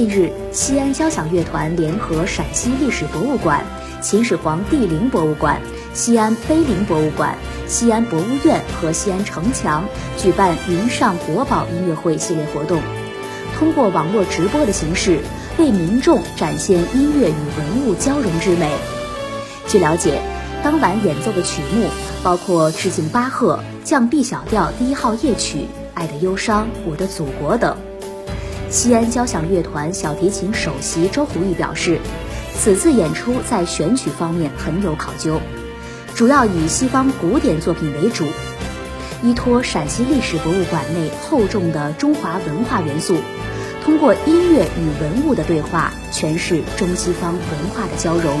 [0.00, 3.62] 近日，西安交响乐团联合陕西历史博物馆、
[4.00, 5.60] 秦始皇帝陵博物馆、
[5.92, 9.84] 西安碑林博物馆、西安博物院和西安城墙
[10.16, 12.80] 举办“云上国宝”音乐会系列活动，
[13.58, 15.20] 通过网络直播的形式
[15.58, 18.72] 为民众展现音乐与文物交融之美。
[19.68, 20.22] 据了解，
[20.62, 21.86] 当晚演奏的曲目
[22.22, 25.58] 包括致敬巴赫降 B 小调第一号夜曲
[25.92, 27.76] 《爱的忧伤》《我的祖国》等。
[28.70, 31.98] 西安交响乐团小提琴首席周胡玉表示，
[32.54, 35.40] 此次演出在选曲方面很有考究，
[36.14, 38.26] 主要以西方古典作品为主，
[39.24, 43.16] 依托陕西历史博物馆内厚重的中华文化元素，
[43.84, 48.38] 通过音乐与文物的对话，诠释中西方文化的交融。